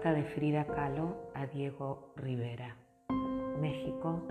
[0.00, 2.74] Carta de Frida Kahlo a Diego Rivera,
[3.60, 4.22] México,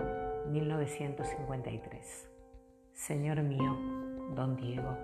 [0.50, 2.28] 1953.
[2.92, 3.78] Señor mío,
[4.34, 4.96] don Diego,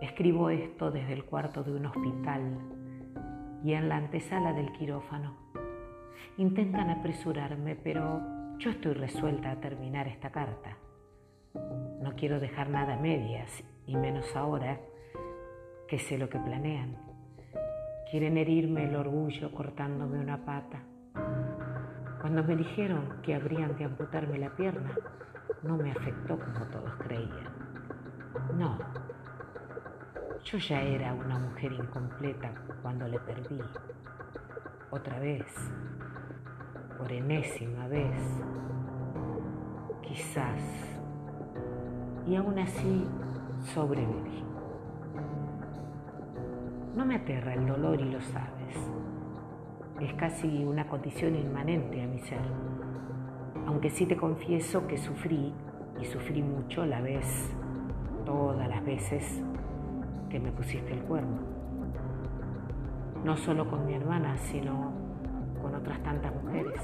[0.00, 2.56] escribo esto desde el cuarto de un hospital
[3.64, 5.36] y en la antesala del quirófano.
[6.36, 8.20] Intentan apresurarme, pero
[8.58, 10.78] yo estoy resuelta a terminar esta carta.
[12.00, 14.78] No quiero dejar nada a medias, y menos ahora
[15.88, 17.05] que sé lo que planean.
[18.10, 20.80] Quieren herirme el orgullo cortándome una pata.
[22.20, 24.92] Cuando me dijeron que habrían de amputarme la pierna,
[25.64, 27.50] no me afectó como todos creían.
[28.56, 28.78] No,
[30.44, 33.60] yo ya era una mujer incompleta cuando le perdí.
[34.90, 35.44] Otra vez,
[36.96, 38.16] por enésima vez,
[40.02, 40.62] quizás.
[42.24, 43.04] Y aún así
[43.74, 44.44] sobreviví.
[46.96, 48.74] No me aterra el dolor y lo sabes.
[50.00, 52.40] Es casi una condición inmanente a mi ser.
[53.66, 55.52] Aunque sí te confieso que sufrí,
[56.00, 57.54] y sufrí mucho la vez,
[58.24, 59.42] todas las veces
[60.30, 61.36] que me pusiste el cuerno.
[63.22, 64.92] No solo con mi hermana, sino
[65.60, 66.80] con otras tantas mujeres.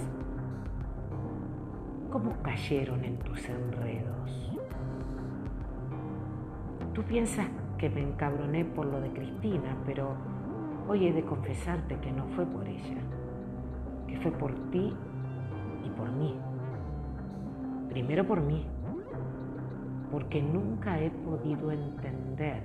[2.10, 4.58] ¿Cómo cayeron en tus enredos?
[6.92, 7.46] Tú piensas
[7.82, 10.14] que me encabroné por lo de Cristina, pero
[10.86, 13.00] hoy he de confesarte que no fue por ella,
[14.06, 14.94] que fue por ti
[15.84, 16.32] y por mí.
[17.88, 18.64] Primero por mí,
[20.12, 22.62] porque nunca he podido entender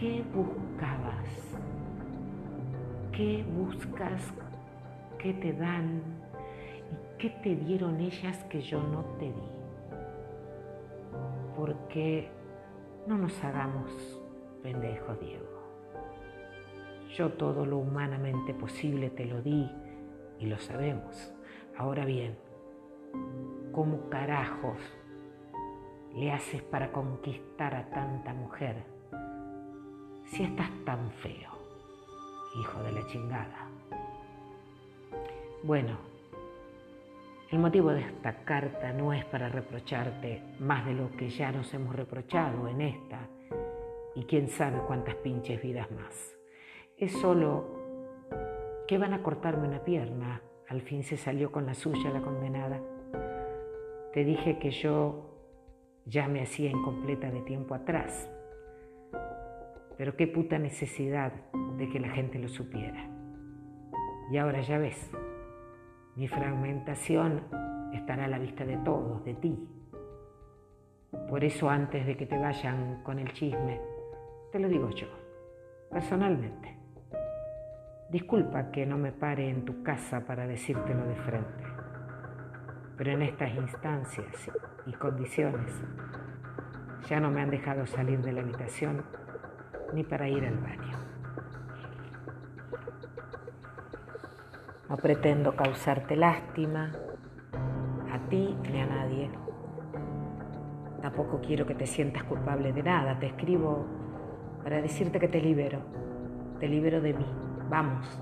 [0.00, 1.58] qué buscabas,
[3.12, 4.32] qué buscas,
[5.18, 6.00] qué te dan
[6.90, 9.48] y qué te dieron ellas que yo no te di.
[11.54, 12.43] Porque
[13.06, 13.90] no nos hagamos
[14.62, 15.54] pendejos, Diego.
[17.16, 19.70] Yo todo lo humanamente posible te lo di
[20.38, 21.32] y lo sabemos.
[21.76, 22.36] Ahora bien,
[23.72, 24.78] ¿cómo carajos
[26.14, 28.84] le haces para conquistar a tanta mujer
[30.24, 31.50] si estás tan feo,
[32.60, 33.68] hijo de la chingada?
[35.62, 36.13] Bueno,
[37.54, 41.72] el motivo de esta carta no es para reprocharte más de lo que ya nos
[41.72, 43.28] hemos reprochado en esta
[44.16, 46.36] y quién sabe cuántas pinches vidas más.
[46.96, 47.64] Es solo
[48.88, 50.42] que van a cortarme una pierna.
[50.68, 52.80] Al fin se salió con la suya la condenada.
[54.12, 55.38] Te dije que yo
[56.06, 58.28] ya me hacía incompleta de tiempo atrás.
[59.96, 61.32] Pero qué puta necesidad
[61.78, 63.08] de que la gente lo supiera.
[64.32, 65.08] Y ahora ya ves,
[66.16, 67.42] mi fragmentación
[67.92, 69.68] estará a la vista de todos, de ti.
[71.28, 73.80] Por eso antes de que te vayan con el chisme,
[74.52, 75.08] te lo digo yo,
[75.90, 76.76] personalmente.
[78.10, 81.64] Disculpa que no me pare en tu casa para decírtelo de frente,
[82.96, 84.50] pero en estas instancias
[84.86, 85.82] y condiciones
[87.08, 89.02] ya no me han dejado salir de la habitación
[89.92, 90.93] ni para ir al baño.
[94.88, 96.92] No pretendo causarte lástima
[98.12, 99.30] a ti ni a nadie.
[101.00, 103.18] Tampoco quiero que te sientas culpable de nada.
[103.18, 103.86] Te escribo
[104.62, 105.78] para decirte que te libero.
[106.60, 107.24] Te libero de mí.
[107.70, 108.20] Vamos,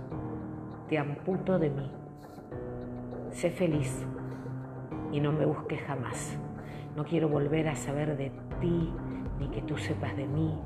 [0.88, 1.90] te amputo de mí.
[3.32, 4.06] Sé feliz
[5.10, 6.38] y no me busques jamás.
[6.94, 8.30] No quiero volver a saber de
[8.60, 8.92] ti
[9.40, 10.56] ni que tú sepas de mí.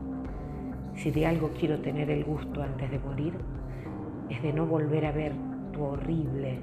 [0.95, 3.35] Si de algo quiero tener el gusto antes de morir,
[4.29, 5.46] es de no volver a ver
[5.85, 6.61] horrible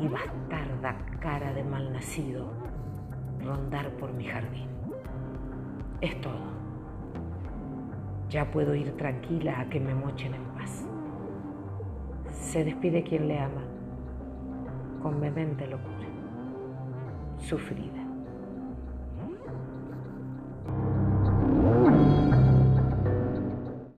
[0.00, 2.50] y bastarda cara de malnacido
[3.44, 4.68] rondar por mi jardín.
[6.00, 6.56] Es todo.
[8.28, 10.86] Ya puedo ir tranquila a que me mochen en paz.
[12.30, 13.62] Se despide quien le ama,
[15.02, 16.06] con vehemente locura,
[17.38, 18.05] sufrida.